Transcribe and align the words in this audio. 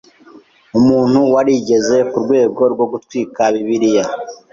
umuntu 0.79 1.19
warigeze 1.33 1.97
ku 2.09 2.17
rwego 2.25 2.61
rwo 2.73 2.85
gutwika 2.91 3.41
bibiliya 3.53 4.05